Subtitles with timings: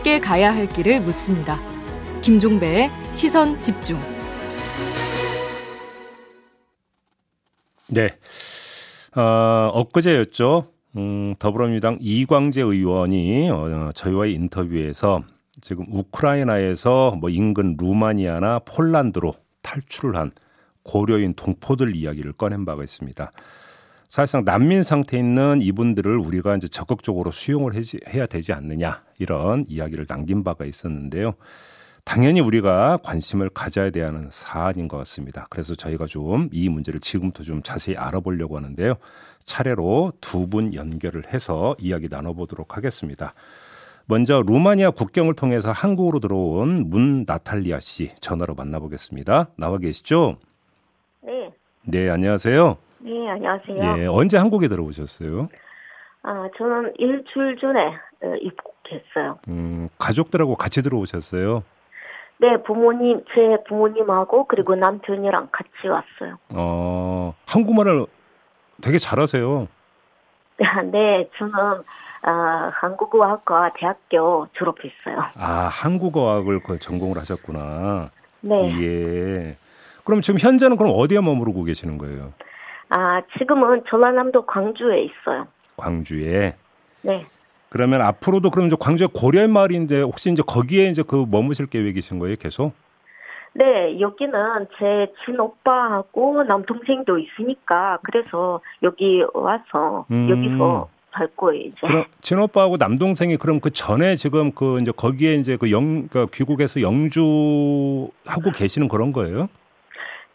[0.00, 1.60] 함께 가야 할 길을 묻습니다.
[2.22, 4.00] 김종배의 시선 집중.
[7.86, 8.16] 네.
[9.14, 10.72] 어, 엊그제였죠.
[10.96, 15.22] 음, 더불어민주당 이광재 의원이 어, 저희와의 인터뷰에서
[15.60, 20.30] 지금 우크라이나에서 뭐 인근 루마니아나 폴란드로 탈출을 한
[20.82, 23.32] 고려인 동포들 이야기를 꺼낸 바가 있습니다.
[24.10, 27.72] 사실상 난민 상태에 있는 이분들을 우리가 이제 적극적으로 수용을
[28.12, 31.34] 해야 되지 않느냐 이런 이야기를 남긴 바가 있었는데요.
[32.04, 35.46] 당연히 우리가 관심을 가져야 되는 사안인 것 같습니다.
[35.48, 38.94] 그래서 저희가 좀 이 문제를 지금부터 좀 자세히 알아보려고 하는데요.
[39.44, 43.34] 차례로 두 분 연결을 해서 이야기 나눠보도록 하겠습니다.
[44.06, 49.50] 먼저 루마니아 국경을 통해서 한국으로 들어온 문 나탈리아 씨 전화로 만나보겠습니다.
[49.56, 50.36] 나와 계시죠?
[51.22, 51.52] 네.
[51.84, 52.76] 네, 안녕하세요.
[53.02, 53.98] 네, 안녕하세요.
[53.98, 55.48] 예, 언제 한국에 들어오셨어요?
[56.22, 57.86] 아, 저는 일주일 전에
[58.22, 59.38] 어, 입국했어요.
[59.48, 61.62] 음, 가족들하고 같이 들어오셨어요?
[62.38, 66.38] 네, 부모님, 제 부모님하고 그리고 남편이랑 같이 왔어요.
[66.54, 68.06] 어, 한국말을
[68.82, 69.68] 되게 잘하세요.
[70.92, 71.54] 네, 저는
[72.22, 75.18] 아, 한국어학과 대학교 졸업했어요.
[75.38, 78.10] 아, 한국어학을 전공을 하셨구나.
[78.42, 78.82] 네.
[78.82, 79.56] 예.
[80.04, 82.32] 그럼 지금 현재는 그럼 어디에 머무르고 계시는 거예요?
[82.90, 85.46] 아, 지금은 전라남도 광주에 있어요.
[85.76, 86.54] 광주에.
[87.02, 87.26] 네.
[87.70, 92.36] 그러면 앞으로도 그럼 이제 광주에 고려인 마을인데 혹시 이제 거기에 이제 그 머무실 계획이신 거예요,
[92.36, 92.72] 계속?
[93.52, 94.32] 네, 여기는
[94.78, 100.28] 제 친오빠하고 남동생도 있으니까 그래서 여기 와서 음.
[100.28, 101.78] 여기서 살 거예요, 이제.
[101.86, 106.80] 그럼 친오빠하고 남동생이 그럼 그 전에 지금 그 이제 거기에 이제 그 영, 그러니까 귀국해서
[106.80, 109.48] 영주하고 계시는 그런 거예요?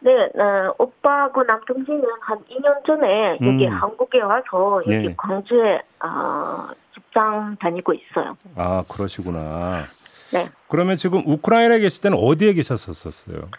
[0.06, 3.74] 네, 어, 오빠하고 남동생은 한 2년 전에 여기 음.
[3.74, 5.16] 한국에 와서 여기 예.
[5.18, 8.38] 광주에 어, 직장 다니고 있어요.
[8.56, 9.86] 아, 그러시구나.
[10.32, 10.48] 네.
[10.68, 13.50] 그러면 지금 우크라이나에 계실 때는 어디에 계셨었어요?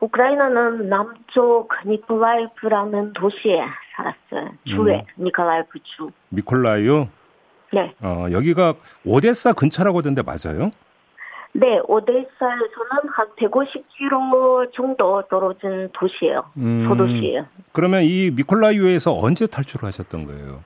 [0.00, 3.64] 우크라이나는 남쪽 니콜라이프라는 도시에
[3.94, 4.54] 살았어요.
[4.64, 6.10] 주에 니콜라이프 주.
[6.30, 7.06] 미콜라이우?
[7.72, 7.94] 네.
[8.02, 10.72] 어, 여기가 오데사 근처라고 하던데 맞아요?
[11.58, 16.44] 네, 오데사에서는 한 150km 정도 떨어진 도시예요.
[16.58, 16.86] 음.
[16.86, 17.46] 소도시예요.
[17.72, 20.62] 그러면 이 미콜라이우에서 언제 탈출을 하셨던 거예요?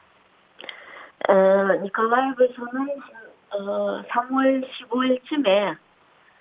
[1.28, 1.34] 어,
[1.83, 2.89] 니콜라이프에서는
[3.53, 5.77] 어, 3월 15일쯤에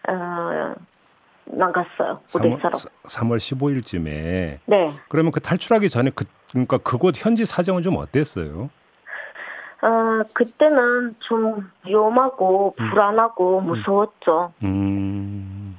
[0.10, 0.76] 어,
[1.46, 2.22] 나갔어요.
[2.36, 2.74] 오데사로.
[3.04, 4.60] 3월 15일쯤에.
[4.66, 4.94] 네.
[5.10, 8.72] 그러면 그 탈출하기 전에 그 그러니까 그곳 현지 사정은 좀 어땠어요?
[9.82, 14.54] 어, 그때는 좀 위험하고 불안하고 무서웠죠.
[14.64, 15.78] 음.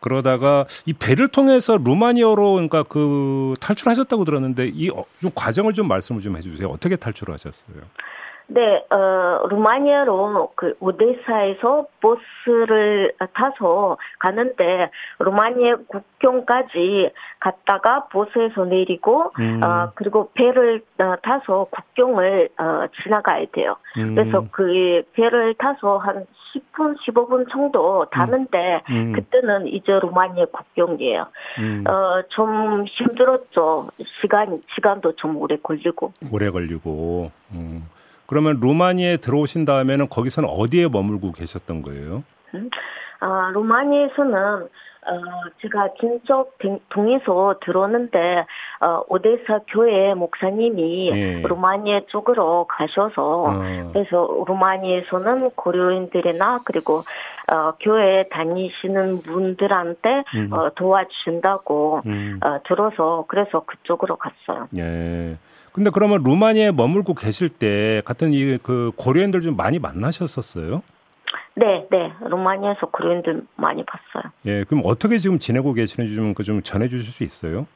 [0.00, 6.20] 그러다가 이 배를 통해서 루마니아로 그러니까 그 탈출하셨다고 들었는데 이 어, 좀 과정을 좀 말씀을
[6.20, 6.68] 좀 해주세요.
[6.68, 7.76] 어떻게 탈출을 하셨어요?
[8.54, 14.90] 네, 어, 루마니아로 그 오데사에서 버스를 타서 가는데
[15.20, 19.62] 루마니아 국경까지 갔다가 버스에서 내리고 음.
[19.62, 23.76] 어, 그리고 배를 어, 타서 국경을 어, 지나가야 돼요.
[23.96, 24.14] 음.
[24.14, 29.12] 그래서 그 배를 타서 한 10분, 15분 정도 타는데 음.
[29.12, 31.26] 그때는 이제 루마니아 국경이에요.
[31.58, 31.84] 음.
[31.88, 33.88] 어, 좀 힘들었죠.
[34.20, 36.12] 시간, 시간도 좀 오래 걸리고.
[36.30, 37.30] 오래 걸리고.
[37.54, 37.88] 음.
[38.26, 42.24] 그러면 루마니아에 들어오신 다음에는 거기서는 어디에 머물고 계셨던 거예요?
[43.20, 44.68] 아, 루마니아에서는
[45.04, 45.20] 어,
[45.60, 48.46] 제가 진적 동에서 들었는데
[48.80, 51.42] 어, 오데사 교회 목사님이 예.
[51.42, 53.90] 루마니아 쪽으로 가셔서 어.
[53.92, 57.02] 그래서 루마니아에서는 고려인들이나 그리고
[57.50, 60.52] 어, 교회 다니시는 분들한테 음.
[60.52, 62.38] 어, 도와준다고 음.
[62.44, 64.68] 어, 들어서 그래서 그쪽으로 갔어요.
[64.76, 65.36] 예.
[65.72, 70.82] 근데 그러면 루마니아에 머물고 계실 때 같은 이 그 고려인들 좀 많이 만나셨었어요?
[71.54, 72.12] 네, 네.
[72.20, 74.32] 루마니아에서 고려인들 많이 봤어요.
[74.46, 74.64] 예.
[74.64, 77.66] 그럼 어떻게 지금 지내고 계시는지 좀 그 좀 전해 주실 수 있어요?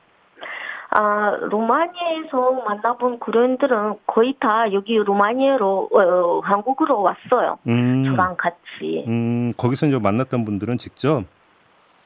[0.91, 7.59] 아, 루마니아에서 만나본 고려인들은 거의 다 여기 루마니아로, 어, 한국으로 왔어요.
[7.67, 8.05] 음.
[8.05, 9.05] 저랑 같이.
[9.07, 11.25] 음, 거기서 이제 만났던 분들은 직접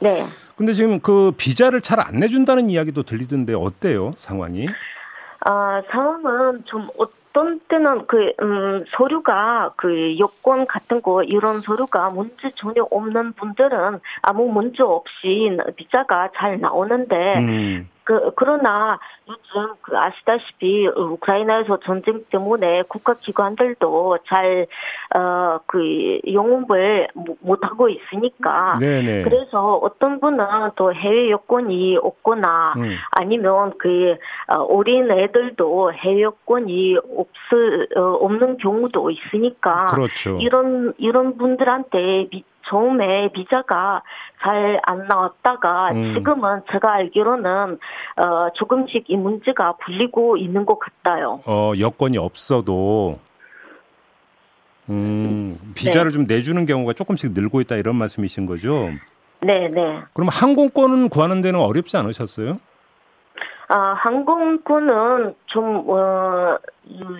[0.00, 0.25] 네.
[0.56, 4.66] 근데 지금 그 비자를 잘 안 내준다는 이야기도 들리던데 어때요 상황이?
[5.40, 12.50] 아, 상황은 좀 어떤 때는 그, 음, 서류가 그 여권 같은 거 이런 서류가 문제
[12.54, 17.88] 전혀 없는 분들은 아무 문제 없이 비자가 잘 나오는데 음.
[18.05, 18.99] 그, 그러나
[19.29, 24.67] 요즘 그 아시다시피 우크라이나에서 전쟁 때문에 국가기관들도 잘,
[25.14, 27.08] 어, 그 영업을
[27.41, 28.75] 못하고 있으니까.
[28.81, 29.23] 네네.
[29.23, 30.44] 그래서 어떤 분은
[30.76, 32.97] 또 해외 여권이 없거나 음.
[33.11, 34.17] 아니면 그,
[34.49, 39.87] 어, 어린 애들도 해외 여권이 없을, 어, 없는 경우도 있으니까.
[39.88, 40.38] 그렇죠.
[40.41, 42.29] 이런, 이런 분들한테
[42.66, 44.02] 처음에 비자가
[44.42, 46.14] 잘 안 나왔다가 음.
[46.14, 47.78] 지금은 제가 알기로는
[48.16, 51.40] 어 조금씩 이 문제가 풀리고 있는 것 같아요.
[51.46, 53.18] 어 여건이 없어도
[54.88, 56.14] 음 비자를 네.
[56.14, 58.90] 좀 내주는 경우가 조금씩 늘고 있다 이런 말씀이신 거죠?
[59.40, 60.00] 네, 네.
[60.12, 62.58] 그럼 항공권은 구하는 데는 어렵지 않으셨어요?
[63.68, 66.58] 아, 항공권은 좀, 어,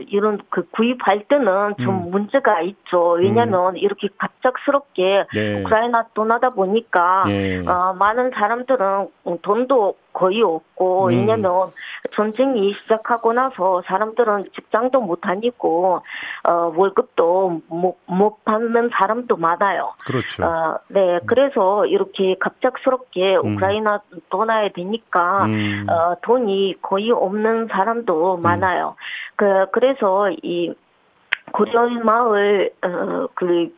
[0.09, 2.11] 이런 그 구입할 때는 좀 음.
[2.11, 3.13] 문제가 있죠.
[3.13, 3.77] 왜냐면 음.
[3.77, 5.61] 이렇게 갑작스럽게 네.
[5.61, 7.65] 우크라이나 떠나다 보니까 네.
[7.67, 9.09] 어, 많은 사람들은
[9.43, 11.09] 돈도 거의 없고 음.
[11.11, 11.71] 왜냐면
[12.15, 16.03] 전쟁이 시작하고 나서 사람들은 직장도 못 다니고
[16.45, 19.95] 어, 월급도 못, 못 받는 사람도 많아요.
[20.05, 20.45] 그렇죠.
[20.45, 21.21] 어, 네, 음.
[21.27, 23.55] 그래서 이렇게 갑작스럽게 음.
[23.55, 25.87] 우크라이나 떠나야 되니까 음.
[25.89, 28.97] 어, 돈이 거의 없는 사람도 많아요.
[29.41, 30.75] 그 그래서 이
[31.53, 33.75] 고려인 마을 어그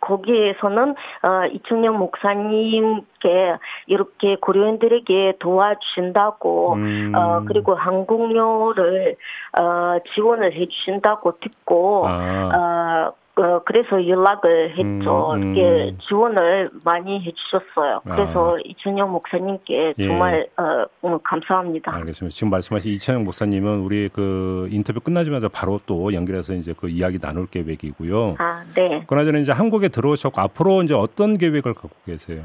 [0.00, 3.56] 거기에서는 어 이충영 목사님께
[3.86, 7.12] 이렇게 고려인들에게 도와주신다고 음.
[7.14, 9.16] 어 그리고 항공료를
[9.58, 13.12] 어 지원을 해주신다고 듣고 아.
[13.12, 15.32] 어 어, 그래서 연락을 했죠.
[15.32, 15.56] 음, 음.
[15.56, 18.00] 이렇게 지원을 많이 해주셨어요.
[18.04, 18.60] 그래서 아.
[18.64, 20.06] 이춘영 목사님께 예.
[20.06, 21.94] 정말 어, 어, 감사합니다.
[21.94, 22.34] 알겠습니다.
[22.34, 27.46] 지금 말씀하신 이춘영 목사님은 우리 그 인터뷰 끝나자마자 바로 또 연결해서 이제 그 이야기 나눌
[27.46, 28.36] 계획이고요.
[28.38, 29.04] 아, 네.
[29.06, 32.42] 그나저나 이제 한국에 들어오셨고 앞으로 이제 어떤 계획을 갖고 계세요?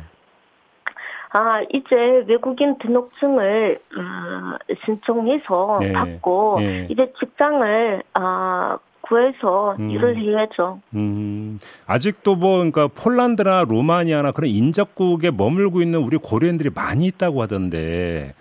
[1.31, 5.93] 아, 이제 외국인 등록증을 어, 신청해서 네.
[5.93, 6.87] 받고 네.
[6.91, 9.89] 이제 직장을 아 구해서 음.
[9.91, 10.79] 일을 해야죠.
[10.95, 11.57] 음.
[11.85, 18.33] 아직도 뭐 그러니까 폴란드나 루마니아나 그런 인접국에 머물고 있는 우리 고려인들이 많이 있다고 하던데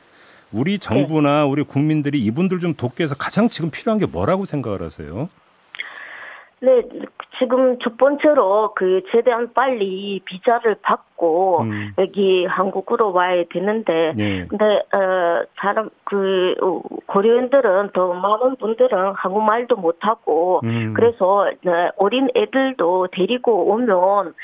[0.53, 1.51] 우리 정부나 네.
[1.51, 5.29] 우리 국민들이 이분들 좀 돕기 위해서 가장 지금 필요한 게 뭐라고 생각을 하세요?
[6.63, 6.83] 네,
[7.41, 11.93] 지금 첫 번째로 그 최대한 빨리 비자를 받고 음.
[11.99, 14.47] 여기 한국으로 와야 되는데 네.
[14.47, 16.55] 근데 어 사람 그
[17.07, 20.95] 고려인들은 더 많은 분들은 한국말도 못하고 음.
[20.95, 24.35] 그래서 네, 어린 애들도 데리고 오면 어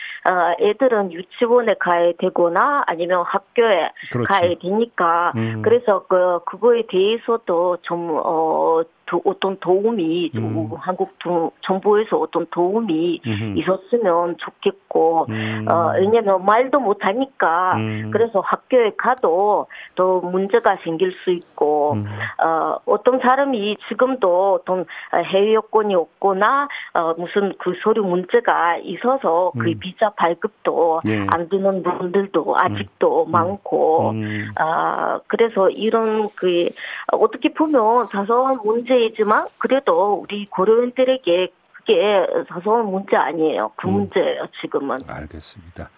[0.61, 4.29] 애들은 유치원에 가야 되거나 아니면 학교에 그렇지.
[4.29, 5.62] 가야 되니까 음.
[5.62, 10.70] 그래서 그 그거에 대해서도 좀어 도, 어떤 도움이 음.
[10.78, 11.14] 한국
[11.62, 13.55] 정부에서 어떤 도움이 음.
[13.56, 15.66] 있었으면 좋겠고 음.
[15.69, 18.10] 어, 왜냐면 말도 못하니까 음.
[18.12, 22.06] 그래서 학교에 가도 또 문제가 생길 수 있고 음.
[22.44, 24.84] 어, 어떤 사람이 지금도 어떤
[25.14, 29.78] 해외 여권이 없거나 어, 무슨 그 서류 문제가 있어서 그 음.
[29.81, 31.26] 비자 발급도 예.
[31.31, 34.14] 안 되는 분들도 아직도 많고
[34.56, 36.69] 아 그래서 이런 그
[37.12, 43.73] 어떻게 보면 사소한 문제 문제이지만 그래도 우리 고려인들에게 그게 사소한 문제 아니에요.
[43.77, 43.93] 그 음.
[43.95, 44.99] 문제예요, 지금은.
[45.06, 45.91] 알겠습니다.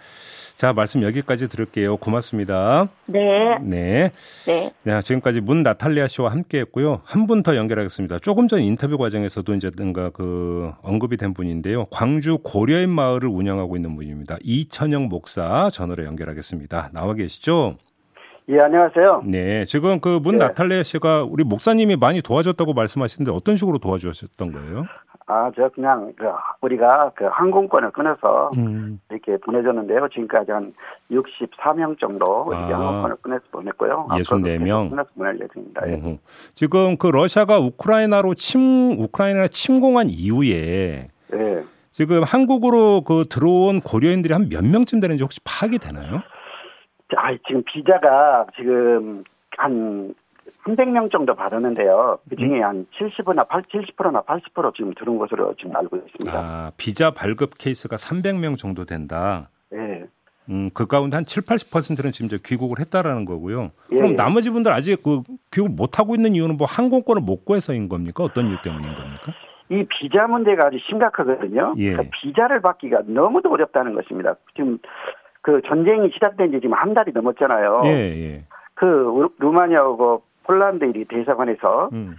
[0.55, 1.97] 자, 말씀 여기까지 들을게요.
[1.97, 2.89] 고맙습니다.
[3.07, 3.57] 네.
[3.63, 4.11] 네.
[4.47, 4.71] 네.
[4.85, 7.01] 네 지금까지 문 나탈리아 씨와 함께 했고요.
[7.05, 8.19] 한 분 더 연결하겠습니다.
[8.19, 11.87] 조금 전 인터뷰 과정에서도 이제 뭔가 그 언급이 된 분인데요.
[11.87, 14.37] 광주 고려인 마을을 운영하고 있는 분입니다.
[14.43, 16.91] 이천영 목사 전화로 연결하겠습니다.
[16.93, 17.77] 나와 계시죠?
[18.51, 19.23] 예, 안녕하세요.
[19.27, 20.47] 네, 지금 그문 네.
[20.47, 24.87] 나탈레 씨가 우리 목사님이 많이 도와줬다고 말씀하시는데 어떤 식으로 도와주셨던 거예요?
[25.27, 26.25] 아, 저 그냥 그
[26.61, 28.99] 우리가 그 항공권을 끊어서 음.
[29.09, 30.09] 이렇게 보내줬는데요.
[30.09, 30.73] 지금까지 한
[31.13, 32.67] 64명 정도 아.
[32.67, 34.09] 항공권을 끊어서 보냈고요.
[34.11, 35.89] 64명 끊어서 보낼 예정입니다.
[35.89, 36.19] 예.
[36.57, 41.63] 지금 그 러시아가 우크라이나로 침 우크라이나 침공한 이후에 네.
[41.93, 46.23] 지금 한국으로 그 들어온 고려인들이 한 몇 명쯤 되는지 혹시 파악이 되나요?
[47.17, 49.25] 아, 지금 비자가 지금
[49.57, 50.15] 한
[50.65, 52.19] 300명 정도 받았는데요.
[52.29, 52.65] 그 중에 음.
[52.65, 56.33] 한 70%나 80, 70%나 80% 지금 들은 것으로 지금 알고 있습니다.
[56.33, 59.49] 아, 비자 발급 케이스가 300명 정도 된다.
[59.71, 60.05] 네.
[60.49, 63.71] 음, 그 가운데 한 7, 80%는 지금 이제 귀국을 했다라는 거고요.
[63.93, 63.97] 예.
[63.97, 68.25] 그럼 나머지 분들 아직 그 귀국 못 하고 있는 이유는 뭐 항공권을 못 구해서인 겁니까?
[68.25, 69.33] 어떤 이유 때문인 겁니까?
[69.71, 71.75] 이 비자 문제가 아주 심각하거든요.
[71.79, 71.93] 예.
[71.93, 74.35] 그러니까 비자를 받기가 너무도 어렵다는 것입니다.
[74.57, 74.79] 지금
[75.43, 77.83] 그 전쟁이 시작된 지 지금 한 달이 넘었잖아요.
[77.85, 78.45] 예, 예.
[78.75, 82.17] 그 루마니아하고 폴란드 이 대사관에서 음.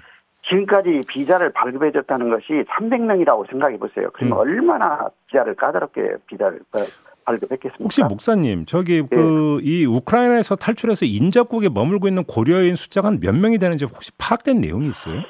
[0.48, 4.10] 지금까지 비자를 발급해줬다는 것이 300명이라고 생각해 보세요.
[4.13, 4.40] 그러면 음.
[4.40, 6.80] 얼마나 비자를 까다롭게 비자를 어,
[7.25, 7.84] 발급했겠습니까?
[7.84, 9.08] 혹시 목사님, 저기 네.
[9.08, 15.22] 그이 우크라이나에서 탈출해서 인접국에 머물고 있는 고려인 숫자가 몇 명이 되는지 혹시 파악된 내용이 있어요?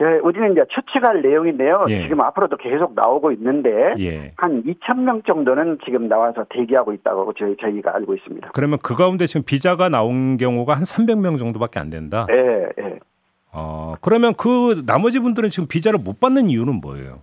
[0.00, 1.86] 예, 우리는 이제 추측할 내용인데요.
[1.88, 2.02] 예.
[2.02, 4.32] 지금 앞으로도 계속 나오고 있는데 예.
[4.36, 8.50] 한 2천 명 정도는 지금 나와서 대기하고 있다고 저희 저희가 알고 있습니다.
[8.54, 12.26] 그러면 그 가운데 지금 비자가 나온 경우가 한 300명 정도밖에 안 된다.
[12.30, 12.98] 예, 예.
[13.52, 17.22] 어, 그러면 그 나머지 분들은 지금 비자를 못 받는 이유는 뭐예요?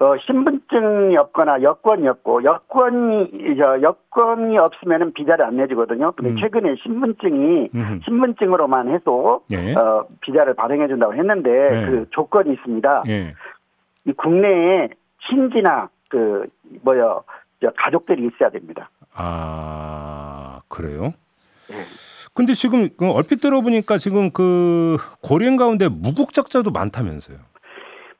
[0.00, 6.12] 어, 신분증이 없거나 여권이 없고 여권이 저 여권이 없으면은 비자를 안 내주거든요.
[6.12, 6.36] 근데 음.
[6.36, 8.00] 최근에 신분증이 음흠.
[8.04, 9.74] 신분증으로만 해도 예.
[9.74, 11.86] 어, 비자를 발행해 준다고 했는데 예.
[11.86, 13.02] 그 조건이 있습니다.
[13.08, 13.34] 예.
[14.04, 14.88] 이 국내에
[15.28, 16.46] 친지나 그
[16.82, 17.24] 뭐요
[17.76, 18.90] 가족들이 있어야 됩니다.
[19.14, 21.12] 아 그래요?
[21.72, 21.74] 예.
[22.34, 27.38] 근데 지금 그 얼핏 들어보니까 지금 그 고령 가운데 무국적자도 많다면서요?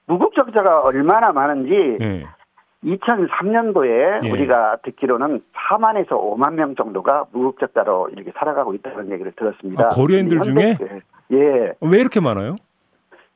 [0.09, 2.27] 무국적자가 얼마나 많은지 네.
[2.85, 4.31] 2003년도에 예.
[4.31, 9.87] 우리가 듣기로는 4만에서 5만 명 정도가 무국적자로 이렇게 살아가고 있다는 얘기를 들었습니다.
[9.87, 10.77] 아, 고려인들 중에?
[11.33, 11.73] 예.
[11.81, 12.55] 왜 이렇게 많아요?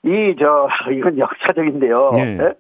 [0.04, 2.12] 이, 저, 이건 역사적인데요.
[2.16, 2.54] 예.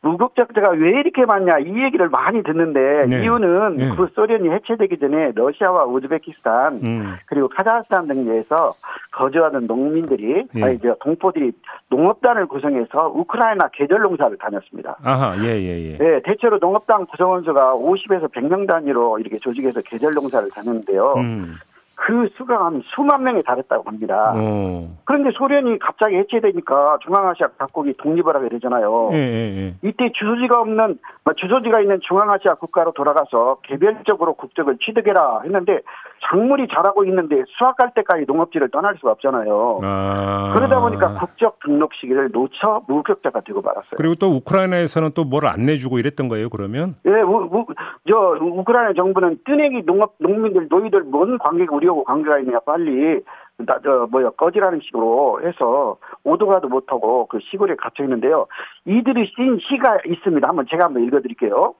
[0.00, 3.22] 무국적자가 왜 이렇게 많냐 이 얘기를 많이 듣는데 네.
[3.22, 3.90] 이유는 네.
[3.96, 7.16] 그 소련이 해체되기 전에 러시아와 우즈베키스탄 음.
[7.26, 8.74] 그리고 카자흐스탄 등지에서
[9.10, 10.62] 거주하는 농민들이 예.
[10.62, 11.50] 아니 저 동포들이
[11.90, 14.98] 농업단을 구성해서 우크라이나 계절 농사를 다녔습니다.
[15.02, 15.68] 아하 예예예.
[15.68, 15.98] 예, 예.
[15.98, 21.14] 네, 대체로 농업단 구성원 수가 50에서 100명 단위로 이렇게 조직해서 계절 농사를 다녔는데요.
[21.16, 21.56] 음.
[22.00, 24.32] 그 수가 한 수만 명에 달했다고 합니다.
[24.36, 24.88] 오.
[25.04, 29.10] 그런데 소련이 갑자기 해체되니까 중앙아시아 각국이 독립을 하게 되잖아요.
[29.12, 29.74] 예, 예, 예.
[29.82, 35.80] 이때 주소지가 없는 뭐 주소지가 있는 중앙아시아 국가로 돌아가서 개별적으로 국적을 취득해라 했는데
[36.20, 39.80] 작물이 자라고 있는데 수확할 때까지 농업지를 떠날 수가 없잖아요.
[39.82, 40.52] 아.
[40.54, 43.92] 그러다 보니까 국적 등록 시기를 놓쳐 무국적자가 되고 말았어요.
[43.96, 46.96] 그리고 또 우크라이나에서는 또 뭘 안 내주고 이랬던 거예요, 그러면?
[47.06, 47.66] 예, 우, 우,
[48.08, 53.20] 저 우크라이나 정부는 뜨내기 농업 농민들 노이들 뭔 관계가 우리하고 관계가 있느냐 빨리
[53.58, 58.46] 나, 저, 뭐야, 꺼지라는 식으로 해서 오도가도 못하고 그 시골에 갇혀 있는데요.
[58.84, 60.46] 이들이 쓴 시가 있습니다.
[60.48, 61.74] 한번 제가 한번 읽어드릴게요.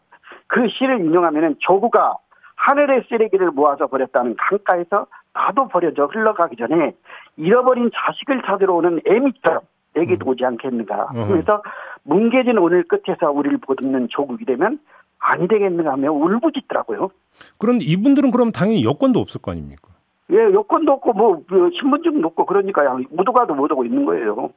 [0.49, 2.16] 그 시를 인용하면은 조구가
[2.58, 6.92] 하늘의 쓰레기를 모아서 버렸다는 강가에서 나도 버려져 흘러가기 전에
[7.36, 9.60] 잃어버린 자식을 찾으러 오는 애미처럼
[9.94, 10.28] 내게도 음.
[10.30, 11.08] 오지 않겠는가.
[11.28, 11.62] 그래서
[12.02, 14.80] 뭉개진 오늘 끝에서 우리를 보듬는 조국이 되면
[15.18, 17.10] 아니 되겠는가 하며 울부짖더라고요.
[17.58, 19.88] 그런 이분들은 그럼 당연히 여권도 없을 거 아닙니까?
[20.30, 24.50] 예, 여권도 없고 뭐그 신분증도 없고 그러니까 무도가도 못하고 있는 거예요.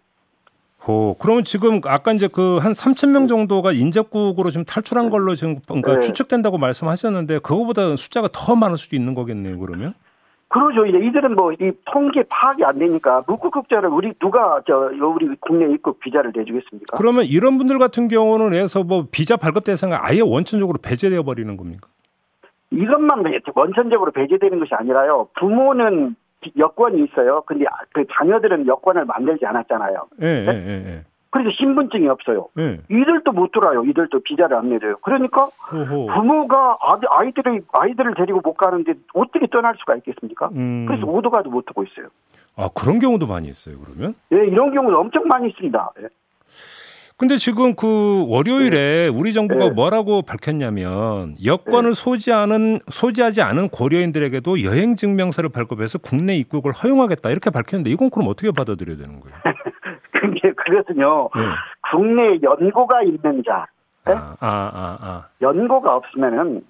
[0.87, 5.59] 오, 그러면 지금 아까 이제 그 한 3천 명 정도가 인접국으로 지금 탈출한 걸로 지금
[5.67, 5.99] 그러니까 네.
[5.99, 9.59] 추측된다고 말씀하셨는데 그거보다 숫자가 더 많을 수도 있는 거겠네요.
[9.59, 9.93] 그러면?
[10.47, 10.85] 그러죠.
[10.85, 15.99] 이제 이들은 뭐 이 통계 파악이 안 되니까 무국국자를 우리 누가 저 우리 국내 입국
[15.99, 16.97] 비자를 내주겠습니까?
[16.97, 21.87] 그러면 이런 분들 같은 경우는 해서 뭐 비자 발급 대상을 아예 원천적으로 배제되어 버리는 겁니까?
[22.71, 23.23] 이것만
[23.55, 25.27] 원천적으로 배제되는 것이 아니라요.
[25.39, 26.15] 부모는
[26.57, 27.43] 여권이 있어요.
[27.45, 30.07] 근데 그 자녀들은 여권을 만들지 않았잖아요.
[30.21, 30.47] 예, 네?
[30.47, 32.49] 예, 예, 그래서 신분증이 없어요.
[32.59, 32.81] 예.
[32.89, 33.83] 이들도 못 들어요.
[33.85, 34.97] 이들도 비자를 안 내려요.
[35.01, 36.07] 그러니까 오호.
[36.07, 36.77] 부모가
[37.09, 40.49] 아이들을 아이들을 데리고 못 가는데 어떻게 떠날 수가 있겠습니까?
[40.53, 40.85] 음.
[40.87, 42.07] 그래서 오도가도 못 하고 있어요.
[42.57, 43.77] 아 그런 경우도 많이 있어요.
[43.79, 44.13] 그러면?
[44.33, 45.91] 예, 이런 경우도 엄청 많이 있습니다.
[47.21, 47.27] 예.
[47.31, 49.07] 근데 지금 그 월요일에 네.
[49.07, 49.69] 우리 정부가 네.
[49.69, 51.93] 뭐라고 밝혔냐면 여권을 네.
[51.93, 58.49] 소지하는 소지하지 않은 고려인들에게도 여행 증명서를 발급해서 국내 입국을 허용하겠다 이렇게 밝혔는데 이건 그럼 어떻게
[58.51, 59.37] 받아들여야 되는 거예요?
[60.11, 61.29] 그게 그것은요.
[61.35, 61.41] 네.
[61.91, 63.67] 국내 연고가 있는 자.
[64.05, 64.13] 네?
[64.13, 65.27] 아, 아, 아, 아.
[65.41, 66.65] 연고가 없으면은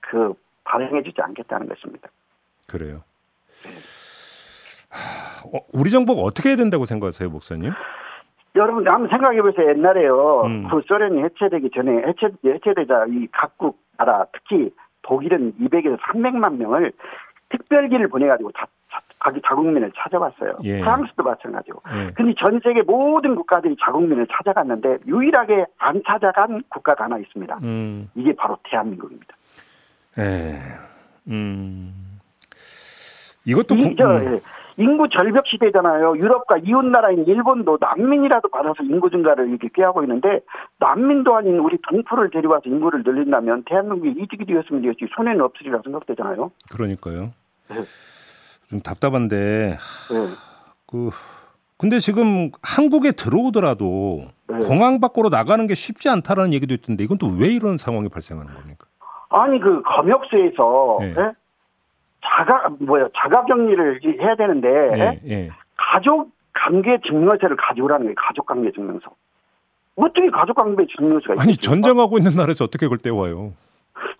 [0.00, 0.32] 그
[0.64, 2.08] 발행해주지 않겠다는 것입니다.
[2.66, 3.02] 그래요.
[4.88, 7.72] 하, 어, 우리 정부가 어떻게 해야 된다고 생각하세요, 목사님?
[8.56, 9.68] 여러분 한번 생각해 보세요.
[9.70, 10.42] 옛날에요.
[10.44, 10.68] 음.
[10.68, 14.70] 그 소련이 해체되기 전에 해체 해체되자 이 각국 나라 특히
[15.02, 16.92] 독일은 200에서 300만 명을
[17.50, 18.66] 특별기를 보내가지고 자,
[19.22, 20.58] 자기 자국민을 찾아봤어요.
[20.62, 20.80] 예.
[20.80, 21.80] 프랑스도 마찬가지고.
[21.94, 22.10] 예.
[22.14, 27.58] 근데 전 세계 모든 국가들이 자국민을 찾아갔는데 유일하게 안 찾아간 국가가 하나 있습니다.
[27.62, 28.10] 음.
[28.14, 29.36] 이게 바로 대한민국입니다.
[30.18, 30.58] 예.
[31.28, 32.18] 음.
[33.44, 34.34] 이것도 이, 저, 음.
[34.34, 34.40] 예.
[34.76, 36.16] 인구 절벽 시대잖아요.
[36.16, 40.40] 유럽과 이웃 나라인 일본도 난민이라도 받아서 인구 증가를 이렇게 꾀하고 있는데
[40.78, 46.50] 난민도 아닌 우리 동포를 데려와서 인구를 늘린다면 대한민국이 이득이 되었으면 되었지 손해는 없으리라 생각되잖아요.
[46.72, 47.32] 그러니까요.
[47.68, 47.76] 네.
[48.68, 50.26] 좀 답답한데 네.
[50.86, 51.10] 그
[51.76, 54.58] 근데 지금 한국에 들어오더라도 네.
[54.66, 58.86] 공항 밖으로 나가는 게 쉽지 않다라는 얘기도 있던데 이건 또 왜 이런 상황이 발생하는 겁니까?
[59.30, 61.14] 아니 그 검역소에서 네.
[62.20, 62.28] 네?
[62.36, 65.50] 자가 뭐야 자가 격리를 해야 되는데 예, 예.
[65.76, 68.14] 가족 관계 증명서를 가져오라는 거예요.
[68.16, 69.10] 가족 관계 증명서.
[69.96, 73.52] 어떻게 가족 관계 증명서가 아니 전쟁하고 있는 나라에서 어떻게 그걸 떼와요?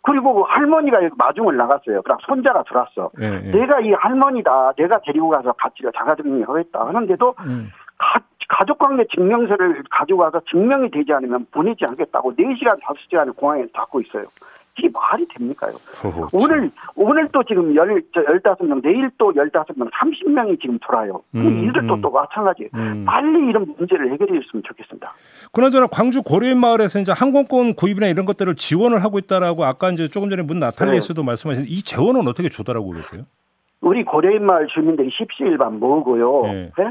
[0.03, 2.03] 그리고 할머니가 마중을 나갔어요.
[2.03, 3.11] 그럼 손자가 들어왔어.
[3.21, 3.51] 예, 예.
[3.51, 4.73] 내가 이 할머니다.
[4.77, 7.71] 내가 데리고 가서 같이 자가격리 하겠다 하는데도 음.
[7.99, 14.25] 가, 가족관계 증명서를 가지고 와서 증명이 되지 않으면 보내지 않겠다고 4시간, 5시간을 공항에 닫고 있어요.
[14.81, 15.73] 이게 말이 됩니까요?
[16.03, 21.23] 허허, 오늘, 오늘 또 지금 열, 저 15명, 내일 또 15명, 30명이 지금 돌아요.
[21.35, 22.01] 음, 이들도 음.
[22.01, 22.71] 또 마찬가지예요.
[22.75, 23.05] 음.
[23.07, 25.13] 빨리 이런 문제를 해결해 줬으면 좋겠습니다.
[25.53, 30.31] 그나저나 광주 고려인 마을에서 이제 항공권 구입이나 이런 것들을 지원을 하고 있다라고 아까 이제 조금
[30.31, 31.27] 전에 문 나탈리에서도 네.
[31.27, 33.25] 말씀하신 이 재원은 어떻게 조달하고 계세요?
[33.83, 36.43] 우리 고려인 마을 주민들이 십시일반 모으고요.
[36.45, 36.73] 네.
[36.77, 36.91] 네?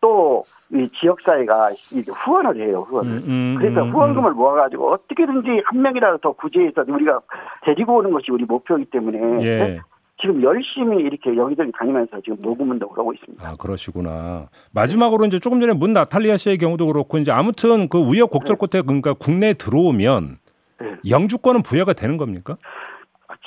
[0.00, 1.70] 또 이 지역사회가
[2.08, 3.10] 후원을 해요, 후원을.
[3.10, 4.36] 음, 음, 음, 후원금을 음.
[4.36, 7.20] 모아가지고 어떻게든지 한 명이라도 더 구제해서 우리가
[7.64, 9.80] 데리고 오는 것이 우리 목표이기 때문에 예.
[10.20, 13.48] 지금 열심히 이렇게 여기저기 다니면서 지금 녹음 운동을 하고 있습니다.
[13.48, 14.48] 아, 그러시구나.
[14.72, 18.66] 마지막으로 이제 조금 전에 문 나탈리아 씨의 경우도 그렇고 이제 아무튼 그 우여곡절 네.
[18.66, 20.38] 끝에 그러니까 국내에 들어오면
[20.80, 20.86] 네.
[21.08, 22.56] 영주권은 부여가 되는 겁니까?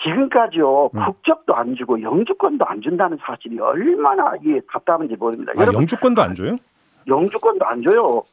[0.03, 1.05] 지금까지요 음.
[1.05, 5.53] 국적도 안 주고 영주권도 안 준다는 사실이 얼마나 이게 답답한지 모릅니다.
[5.55, 6.55] 아, 여러분, 영주권도 안 줘요?
[7.07, 8.23] 영주권도 안 줘요.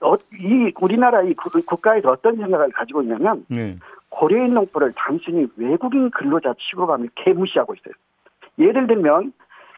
[0.00, 3.76] 어, 이 우리나라 이 국가에서 어떤 생각을 가지고 있냐면 네.
[4.08, 7.94] 고려인 농부를 단순히 외국인 근로자 취급하며 개무시하고 있어요.
[8.58, 9.32] 예를 들면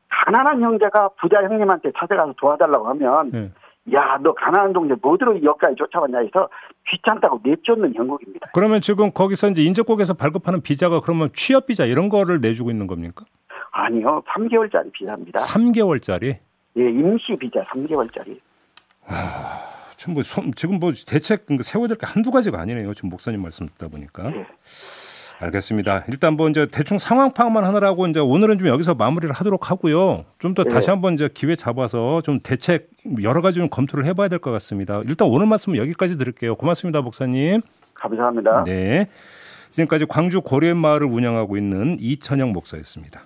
[0.09, 3.53] 가난한 형제가 부자 형님한테 찾아가서 도와달라고 하면 네.
[3.95, 6.49] 야, 너 가난한 동네 뭐 들어 여기까지 쫓아왔냐 해서
[6.88, 8.50] 귀찮다고 내쫓는 형국입니다.
[8.52, 13.25] 그러면 지금 거기서 이제 인접국에서 발급하는 비자가 그러면 취업 비자 이런 거를 내주고 있는 겁니까?
[13.71, 14.23] 아니요.
[14.26, 15.40] 3개월짜리 비자입니다.
[15.40, 16.25] 3개월짜리?
[16.78, 18.38] 예, 임시 비자 3개월짜리.
[19.07, 19.61] 아,
[19.97, 20.23] 지금 뭐
[20.57, 22.93] 지금 뭐 대책 그 세워야 될 게 한두 가지가 아니네요.
[22.95, 24.33] 지금 목사님 말씀 듣다 보니까.
[24.35, 24.47] 예.
[25.38, 26.05] 알겠습니다.
[26.09, 30.25] 일단 뭐 이제 대충 상황 파악만 하느라고 이제 오늘은 좀 여기서 마무리를 하도록 하고요.
[30.38, 30.71] 좀더 네.
[30.71, 32.90] 다시 한번 이제 기회 잡아서 좀 대책
[33.23, 35.02] 여러 가지 좀 검토를 해봐야 될 것 같습니다.
[35.07, 36.55] 일단 오늘 말씀은 여기까지 드릴게요.
[36.57, 37.61] 고맙습니다, 목사님.
[37.95, 38.64] 감사합니다.
[38.64, 39.09] 네.
[39.71, 43.23] 지금까지 광주 고려인 마을을 운영하고 있는 이천영 목사였습니다.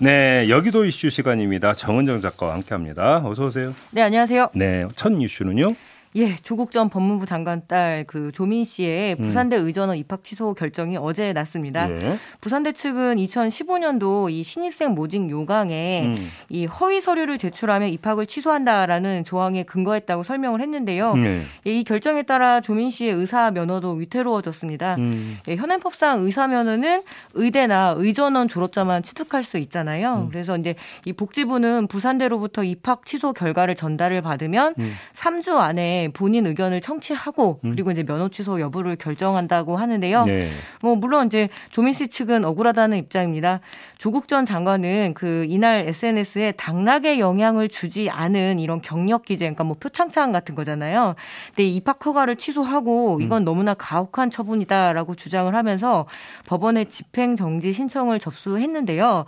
[0.00, 1.74] 네, 여기도 이슈 시간입니다.
[1.74, 3.22] 정은정 작가와 함께합니다.
[3.24, 3.74] 어서 오세요.
[3.90, 4.50] 네, 안녕하세요.
[4.54, 5.74] 네, 첫 이슈는요.
[6.16, 9.22] 예, 조국 전 법무부 장관 딸 그 조민 씨의 음.
[9.22, 9.66] 부산대 음.
[9.66, 11.90] 의전원 입학 취소 결정이 어제 났습니다.
[11.90, 12.18] 예.
[12.40, 16.30] 부산대 측은 2015년도 이 신입생 모집 요강에 음.
[16.48, 21.14] 이 허위 서류를 제출하면 입학을 취소한다라는 조항에 근거했다고 설명을 했는데요.
[21.18, 21.42] 예.
[21.66, 24.96] 예, 이 결정에 따라 조민 씨의 의사 면허도 위태로워졌습니다.
[24.96, 25.38] 음.
[25.48, 27.02] 예, 현행법상 의사 면허는
[27.34, 30.24] 의대나 의전원 졸업자만 취득할 수 있잖아요.
[30.24, 30.28] 음.
[30.30, 34.74] 그래서 이제 이 복지부는 부산대로부터 입학 취소 결과를 전달을 받으면
[35.14, 35.60] 3주 음.
[35.60, 37.70] 안에 본인 의견을 청취하고 음.
[37.72, 40.22] 그리고 이제 면허 취소 여부를 결정한다고 하는데요.
[40.22, 40.48] 네.
[40.80, 43.60] 뭐 물론 이제 조민 씨 측은 억울하다는 입장입니다.
[43.98, 49.76] 조국 전 장관은 그 이날 SNS에 당락에 영향을 주지 않은 이런 경력 기재, 그러니까 뭐
[49.78, 51.16] 표창장 같은 거잖아요.
[51.48, 53.22] 근데 입학 허가를 취소하고 음.
[53.22, 53.44] 이건 음.
[53.44, 56.06] 너무나 가혹한 처분이다라고 주장을 하면서
[56.46, 59.26] 법원에 집행 정지 신청을 접수했는데요.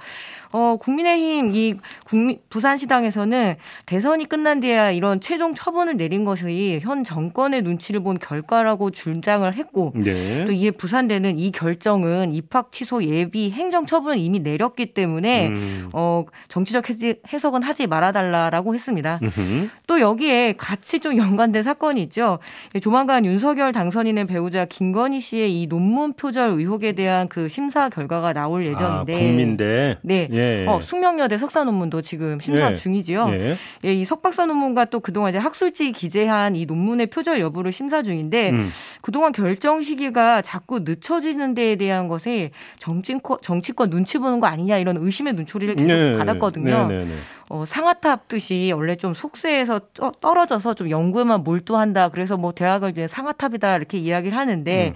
[0.52, 3.56] 어, 국민의힘 이 국민 부산시당에서는
[3.86, 6.44] 대선이 끝난 뒤에야 이런 최종 처분을 내린 것이
[6.82, 10.44] 현 정권의 눈치를 본 결과라고 주장을 했고 네.
[10.44, 15.90] 또 이에 부산대는 이 결정은 입학 취소 예비 행정 처분을 이미 내렸기 때문에 음.
[15.92, 16.84] 어, 정치적
[17.32, 19.20] 해석은 하지 말아달라라고 했습니다.
[19.22, 19.68] 음흠.
[19.86, 22.38] 또 여기에 같이 좀 연관된 사건이 있죠.
[22.80, 28.66] 조만간 윤석열 당선인의 배우자 김건희 씨의 이 논문 표절 의혹에 대한 그 심사 결과가 나올
[28.66, 30.28] 예정인데 아, 국민대 네.
[30.32, 30.40] 예.
[30.62, 30.66] 예.
[30.66, 32.74] 어, 숙명여대 석사 논문도 지금 심사 예.
[32.74, 33.28] 중이지요.
[33.30, 33.56] 예.
[33.84, 33.94] 예.
[33.94, 38.68] 이 석박사 논문과 또 그동안 이제 학술지 기재한 이 논문의 표절 여부를 심사 중인데 음.
[39.00, 44.96] 그동안 결정 시기가 자꾸 늦춰지는 데에 대한 것에 정치권, 정치권 눈치 보는 거 아니냐 이런
[44.96, 46.18] 의심의 눈초리를 계속 네.
[46.18, 46.88] 받았거든요.
[46.88, 47.04] 네.
[47.04, 47.14] 네.
[47.50, 47.56] 네.
[47.56, 49.80] 어, 상아탑 뜻이 원래 좀 속세에서
[50.20, 52.10] 떨어져서 좀 연구에만 몰두한다.
[52.10, 54.94] 그래서 뭐 대학을 이제 상아탑이다 이렇게 이야기를 하는데 음.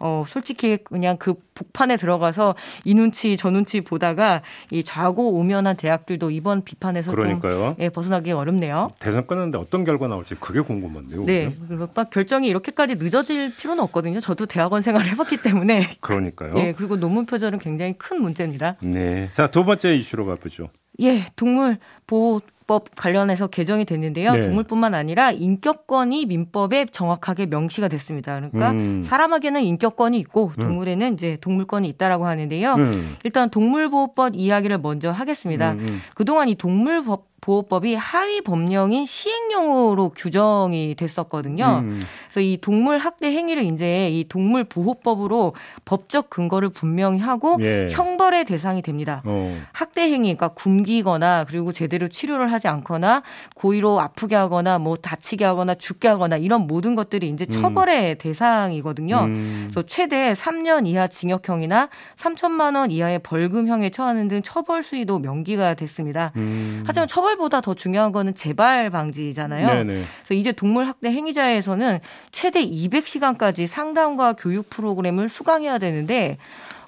[0.00, 6.30] 어, 솔직히 그냥 그 북판에 들어가서 이 눈치 저 눈치 보다가 이 좌고 우면한 대학들도
[6.30, 7.52] 이번 비판에서 그러니까요.
[7.52, 8.90] 좀 예, 벗어나기 어렵네요.
[8.98, 11.24] 대선 끝났는데 어떤 결과 나올지 그게 궁금한데요.
[11.24, 11.54] 네.
[11.68, 14.20] 그리고 막 결정이 이렇게까지 늦어질 필요는 없거든요.
[14.20, 15.96] 저도 대학원 생활을 해봤기 때문에.
[16.00, 16.52] 그러니까요.
[16.56, 18.76] 예, 그리고 논문 표절은 굉장히 큰 문제입니다.
[18.80, 19.30] 네.
[19.32, 20.68] 자, 두 번째 이슈로 가보죠.
[21.00, 24.32] 예, 동물 보호 법 관련해서 개정이 됐는데요.
[24.32, 24.46] 네.
[24.46, 28.36] 동물뿐만 아니라 인격권이 민법에 정확하게 명시가 됐습니다.
[28.36, 29.02] 그러니까 음.
[29.02, 30.62] 사람에게는 인격권이 있고 음.
[30.62, 31.14] 동물에는 음.
[31.14, 32.74] 이제 동물권이 있다라고 하는데요.
[32.74, 33.16] 음.
[33.24, 35.72] 일단 동물보호법 이야기를 먼저 하겠습니다.
[35.72, 36.00] 음, 음.
[36.14, 41.82] 그동안 이 동물법 보호법이 하위 법령인 시행령으로 규정이 됐었거든요.
[41.82, 42.00] 음.
[42.24, 45.52] 그래서 이 동물 학대 행위를 이제 이 동물 보호법으로
[45.84, 47.88] 법적 근거를 분명히 하고 예.
[47.90, 49.20] 형벌의 대상이 됩니다.
[49.26, 49.60] 어.
[49.72, 53.22] 학대 행위, 그러니까 굶기거나 그리고 제대로 치료를 하지 않거나
[53.54, 57.52] 고의로 아프게 하거나 뭐 다치게 하거나 죽게 하거나 이런 모든 것들이 이제 음.
[57.52, 58.18] 처벌의 음.
[58.20, 59.18] 대상이거든요.
[59.18, 59.68] 음.
[59.70, 66.32] 그래서 최대 3년 이하 징역형이나 3천만 원 이하의 벌금형에 처하는 등 처벌 수위도 명기가 됐습니다.
[66.36, 66.82] 음.
[66.86, 69.66] 하지만 처벌 보다 더 중요한 거는 재발 방지잖아요.
[69.66, 70.04] 네네.
[70.18, 72.00] 그래서 이제 동물 학대 행위자에서는
[72.32, 76.38] 최대 200시간까지 상담과 교육 프로그램을 수강해야 되는데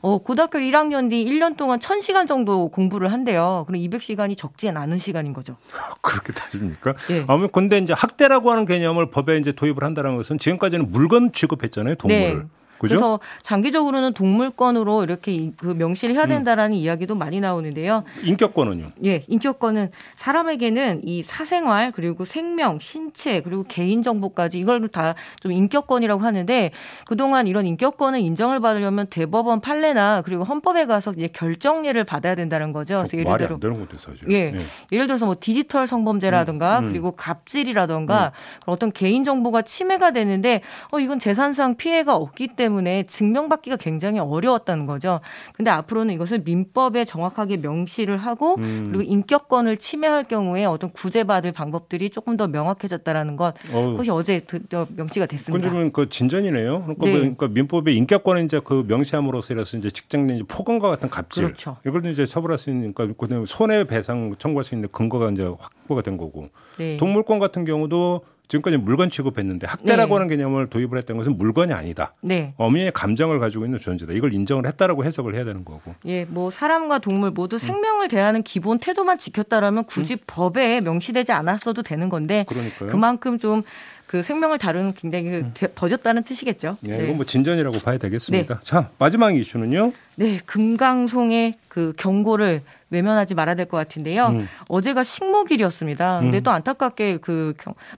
[0.03, 3.65] 어, 고등학교 1학년 뒤 1년 동안 1000시간 정도 공부를 한대요.
[3.67, 5.57] 그럼 200시간이 적진 않은 시간인 거죠.
[6.01, 6.95] 그렇게 따집니까?
[7.11, 7.25] 예.
[7.27, 12.39] 아무 근데 이제 학대라고 하는 개념을 법에 이제 도입을 한다는 것은 지금까지는 물건 취급했잖아요, 동물을.
[12.39, 12.45] 네.
[12.79, 12.95] 그죠?
[12.95, 16.29] 그래서 장기적으로는 동물권으로 이렇게 그 명시를 해야 음.
[16.29, 16.79] 된다라는 음.
[16.79, 18.05] 이야기도 많이 나오는데요.
[18.23, 18.91] 인격권은요?
[19.05, 26.23] 예, 인격권은 사람에게는 이 사생활 그리고 생명, 신체 그리고 개인 정보까지 이걸 다 좀 인격권이라고
[26.23, 26.71] 하는데
[27.07, 32.99] 그동안 이런 인격권을 인정을 받으려면 대법원 판례나 그리고 헌법에 가서 이제 결정례를 받아야 된다는 거죠.
[32.99, 34.17] 그래서 예를 들어 되는 것도 있어요.
[34.31, 34.53] 예.
[34.55, 34.67] 예.
[34.93, 36.85] 예를 들어서 뭐 디지털 성범죄라든가 음.
[36.87, 36.91] 음.
[36.91, 38.31] 그리고 갑질이라든가 음.
[38.67, 44.87] 어떤 개인 정보가 침해가 되는데 어 이건 재산상 피해가 없기 때문에 때문에 증명받기가 굉장히 어려웠다는
[44.87, 45.21] 거죠.
[45.55, 48.87] 근데 앞으로는 이것을 민법에 정확하게 명시를 하고 음.
[48.89, 53.55] 그리고 인격권을 침해할 경우에 어떤 구제받을 방법들이 조금 더 명확해졌다라는 것.
[53.71, 54.41] 그것이 어제
[54.89, 55.69] 명시가 됐습니다.
[55.69, 56.83] 그러면 그 진전이네요.
[56.83, 57.13] 그러니까, 네.
[57.13, 61.77] 그러니까 민법에 인격권을 이제 그 명시함으로써 이래서 이제 직장 내 폭언과 같은 갑질 그렇죠.
[61.87, 63.07] 이걸 이제 처벌할 수 있으니까
[63.47, 66.49] 손해배상 청구할 수 있는 근거가 이제 확보가 된 거고
[66.79, 66.97] 네.
[66.97, 70.15] 동물권 같은 경우도 지금까지 물건 취급했는데 학대라고 네.
[70.15, 72.15] 하는 개념을 도입을 했던 것은 물건이 아니다.
[72.21, 72.55] 네.
[72.57, 74.13] 어미의 감정을 가지고 있는 존재다.
[74.13, 75.95] 이걸 인정을 했다라고 해석을 해야 되는 거고.
[76.07, 80.19] 예, 뭐 사람과 동물 모두 생명을 대하는 기본 태도만 지켰다라면 굳이 음.
[80.27, 82.91] 법에 명시되지 않았어도 되는 건데 그러니까요.
[82.91, 83.63] 그만큼 좀
[84.07, 85.53] 그 생명을 다루는 굉장히 음.
[85.75, 86.77] 더졌다는 뜻이겠죠.
[86.81, 87.05] 네, 네.
[87.05, 88.55] 이건 뭐 진전이라고 봐야 되겠습니다.
[88.55, 88.61] 네.
[88.63, 89.93] 자, 마지막 이슈는요.
[90.15, 94.27] 네, 금강송의 그 경고를 외면하지 말아야 될 것 같은데요.
[94.29, 94.49] 음.
[94.69, 96.21] 어제가 식목일이었습니다.
[96.21, 96.43] 근데 음.
[96.43, 97.55] 또 안타깝게 그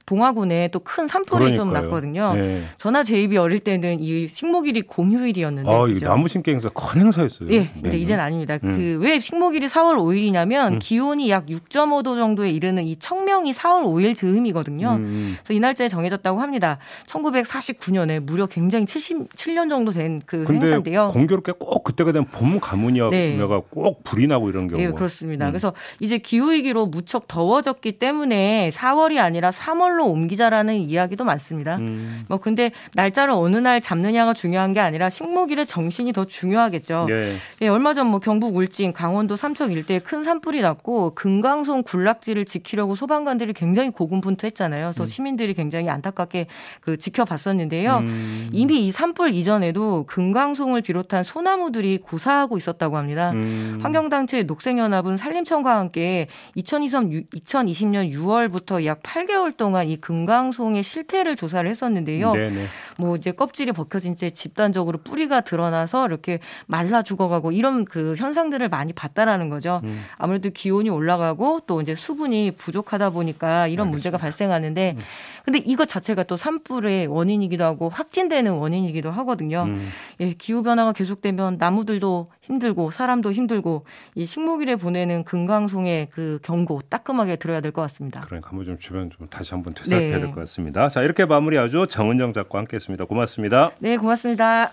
[0.07, 1.57] 동화군에 또 큰 산불이 그러니까요.
[1.59, 2.33] 좀 났거든요.
[2.35, 2.63] 네.
[2.79, 5.71] 저나 제 입이 어릴 때는 이 식목일이 공휴일이었는데.
[5.71, 7.51] 아, 이 나무 심기 행사 큰 행사였어요.
[7.51, 7.69] 예.
[7.75, 7.99] 근데 네.
[7.99, 8.59] 이제는 아닙니다.
[8.65, 8.71] 음.
[8.71, 10.79] 그왜 식목일이 4월 5일이냐면 음.
[10.79, 14.93] 기온이 약 6.5도 정도에 이르는 이 청명이 4월 5일 즈음이거든요.
[14.95, 15.37] 음, 음.
[15.39, 16.79] 그래서 이 날짜에 정해졌다고 합니다.
[17.09, 21.09] 1949년에 무려 굉장히 77년 정도 된 그 행사인데요.
[21.09, 23.39] 공교롭게 꼭 그때가 되면 봄 가문이어가 네.
[23.71, 25.47] 꼭 불이 나고 이런 경우 예, 그렇습니다.
[25.47, 25.53] 음.
[25.53, 31.77] 그래서 이제 기후 위기로 무척 더워졌기 때문에 4월이 아니라 3월로 옮기자라는 이야기도 많습니다.
[31.77, 32.25] 음.
[32.29, 37.07] 뭐 근데 날짜를 어느 날 잡느냐가 중요한 게 아니라 식목일의 정신이 더 중요하겠죠.
[37.11, 37.35] 예.
[37.63, 42.95] 예 얼마 전 뭐 경북 울진, 강원도 삼척 일대에 큰 산불이 났고 금강송 군락지를 지키려고
[42.95, 44.87] 소방관들이 굉장히 고군분투했잖아요.
[44.87, 45.09] 그래서 음.
[45.09, 46.47] 시민들이 굉장히 안타깝게
[46.81, 47.99] 그 지켜봤었는데요.
[47.99, 48.49] 음.
[48.53, 53.31] 이미 이 산불 이전에도 금강송을 비롯한 소나무들이 고사하고 있었다고 합니다.
[53.33, 53.79] 음.
[53.83, 62.33] 환경단체 녹색 학생연합은 산림청과 함께 2020년 6월부터 약 8개월 동안 이 금강송의 실태를 조사를 했었는데요.
[62.33, 62.67] 네네.
[62.99, 68.93] 뭐 이제 껍질이 벗겨진 채 집단적으로 뿌리가 드러나서 이렇게 말라 죽어가고 이런 그 현상들을 많이
[68.93, 69.81] 봤다라는 거죠.
[69.85, 70.05] 음.
[70.17, 73.91] 아무래도 기온이 올라가고 또 이제 수분이 부족하다 보니까 이런 알겠습니다.
[73.91, 75.01] 문제가 발생하는데 음.
[75.45, 79.65] 근데 이것 자체가 또 산불의 원인이기도 하고 확진되는 원인이기도 하거든요.
[79.67, 79.89] 음.
[80.21, 86.83] 예, 기후 변화가 계속되면 나무들도 힘들고 사람도 힘들고 이 식 목일에 보내는 금강송의 그 경고
[86.89, 88.21] 따끔하게 들어야 될 것 같습니다.
[88.23, 90.21] 그러니까 한번 좀 주변 좀 다시 한번 되살펴야 네.
[90.21, 90.89] 될것 같습니다.
[90.89, 91.87] 자 이렇게 마무리하죠.
[91.87, 93.05] 정은정 작가와 함께했습니다.
[93.05, 93.71] 고맙습니다.
[93.79, 94.71] 네, 고맙습니다.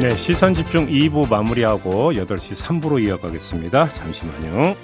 [0.00, 3.88] 네, 시선 집중 2부 마무리하고 8시 3부로 이어가겠습니다.
[3.90, 4.74] 잠시만요.